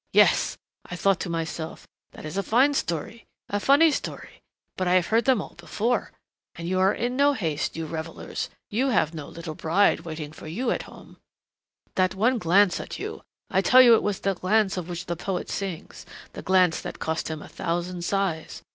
'Yes,' 0.13 0.57
I 0.87 0.95
thought 0.95 1.19
to 1.19 1.29
myself, 1.29 1.87
'that 2.11 2.25
is 2.25 2.35
a 2.35 2.41
fine 2.41 2.73
story, 2.73 3.27
a 3.49 3.59
funny 3.59 3.91
story, 3.91 4.41
but 4.75 4.87
I 4.87 4.93
have 4.95 5.05
heard 5.13 5.25
them 5.25 5.39
all 5.39 5.53
before. 5.55 6.11
And 6.55 6.67
you 6.67 6.79
are 6.79 6.91
in 6.91 7.15
no 7.15 7.33
haste, 7.33 7.75
you 7.77 7.85
revelers 7.85 8.49
you 8.71 8.87
have 8.87 9.13
no 9.13 9.27
little 9.27 9.53
bride 9.53 9.99
waiting 9.99 10.31
for 10.31 10.47
you 10.47 10.71
at 10.71 10.81
home.'... 10.89 11.17
That 11.93 12.15
one 12.15 12.39
glance 12.39 12.79
at 12.79 12.97
you 12.97 13.21
I 13.51 13.61
tell 13.61 13.83
you 13.83 13.93
it 13.93 14.01
was 14.01 14.21
the 14.21 14.33
glance 14.33 14.75
of 14.75 14.89
which 14.89 15.05
the 15.05 15.15
poet 15.15 15.51
sings 15.51 16.07
the 16.33 16.41
glance 16.41 16.81
that 16.81 16.97
cost 16.97 17.27
him 17.27 17.43
a 17.43 17.47
thousand 17.47 18.01
sighs. 18.03 18.63